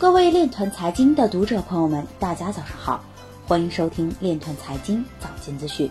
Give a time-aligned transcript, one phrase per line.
[0.00, 3.04] 各位链团财经的读者朋友们，大家早上好，
[3.46, 5.90] 欢迎收听链团财经早间资讯。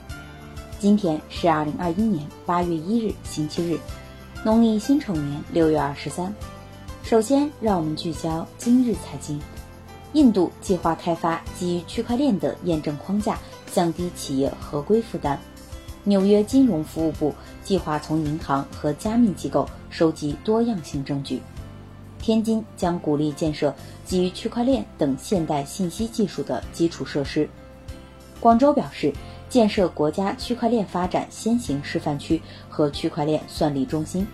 [0.79, 3.77] 今天是二零二一年八月一日，星期日，
[4.43, 6.33] 农历辛丑年六月二十三。
[7.03, 9.39] 首先，让我们聚焦今日财经。
[10.13, 13.37] 印度计划开发基于区块链的验证框架，
[13.71, 15.39] 降低企业合规负担。
[16.03, 17.31] 纽约金融服务部
[17.63, 21.39] 计划从银行和加密机构收集多样性证据。
[22.21, 23.73] 天津将鼓励建设
[24.05, 27.49] 基于区块链等现代信息技术的基础设施。
[28.39, 29.11] 广州表示，
[29.49, 34.27] 建设国家区块链发展先行示范区和区块链算力中心。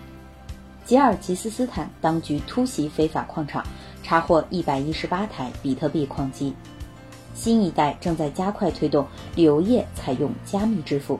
[0.85, 3.65] 吉尔吉斯斯坦当局突袭非法矿场，
[4.03, 6.53] 查获一百一十八台比特币矿机。
[7.33, 11.19] 新一代正在加快推动旅游业采用加密支付。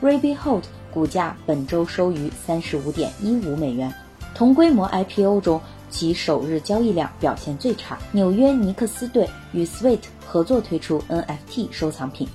[0.00, 3.92] Robinhood 股价本周收于三十五点一五美元。
[4.34, 5.60] 同规模 IPO 中，
[5.90, 7.98] 其首日交易量表现最差。
[8.12, 12.28] 纽约尼克斯队与 Sweet 合作推出 NFT 收藏品。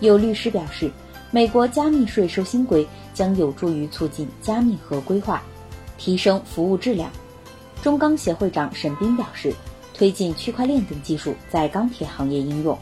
[0.00, 0.90] 有律师表示，
[1.30, 5.42] 美国加密税收新规将有助于促进加密合规化，
[5.98, 7.10] 提升服务质量。
[7.82, 9.54] 中钢协会长沈斌表示，
[9.94, 12.76] 推进区块链等技术在钢铁行业应用。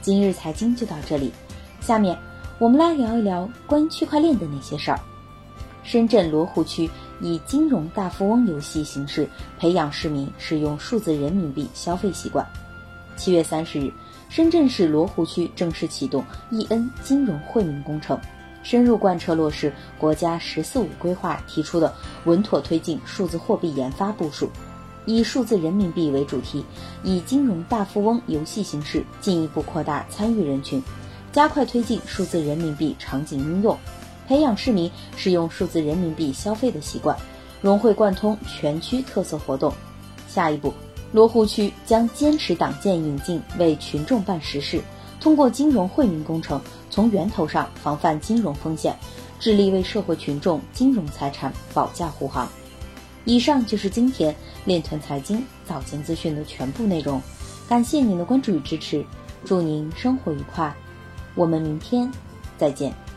[0.00, 1.32] 今日财经就到这里，
[1.80, 2.16] 下面
[2.58, 4.98] 我们来聊一聊关于区块链的那些事儿。
[5.82, 6.88] 深圳罗湖区
[7.20, 12.46] 以金融大富翁游戏形式培养市民使用数字人民币消费习惯。
[13.16, 13.92] 七月三十日，
[14.28, 18.18] 深圳市罗湖区正式启动 EN 金融惠民工程，
[18.62, 21.92] 深入贯彻落实国家“十四五”规划提出的
[22.24, 24.48] 稳妥推进数字货币研发部署，
[25.04, 26.64] 以数字人民币为主题，
[27.02, 30.80] 以金融大富翁游戏形式进一步扩大参与人群，
[31.32, 33.76] 加快推进数字人民币场景应用。
[34.28, 37.16] 培养市民使用数字人民币消费的习惯，
[37.62, 39.72] 融会贯通全区特色活动。
[40.28, 40.74] 下一步，
[41.12, 44.82] 罗湖区将坚持党建引进，为群众办实事，
[45.18, 48.94] 通过金融惠民工程，从源头上防范金融风险，
[49.40, 52.46] 致力为社会群众金融财产保驾护航。
[53.24, 54.34] 以上就是今天
[54.66, 57.18] 链团财经早间资讯的全部内容，
[57.66, 59.02] 感谢您的关注与支持，
[59.46, 60.74] 祝您生活愉快，
[61.34, 62.12] 我们明天
[62.58, 63.07] 再见。